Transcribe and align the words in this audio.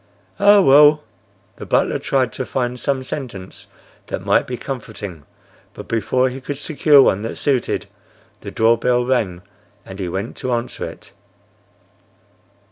"Ah! 0.39 0.59
Well!—" 0.61 1.03
The 1.57 1.65
butler 1.67 1.99
tried 1.99 2.33
to 2.33 2.43
find 2.47 2.79
some 2.79 3.03
sentence 3.03 3.67
that 4.07 4.25
might 4.25 4.47
be 4.47 4.57
comforting; 4.57 5.27
but 5.75 5.87
before 5.87 6.27
he 6.29 6.41
could 6.41 6.57
secure 6.57 7.03
one 7.03 7.21
that 7.21 7.35
suited, 7.37 7.85
the 8.39 8.49
door 8.49 8.79
bell 8.79 9.05
rang, 9.05 9.43
and 9.85 9.99
he 9.99 10.09
went 10.09 10.35
to 10.37 10.53
answer 10.53 10.89
it. 10.89 11.11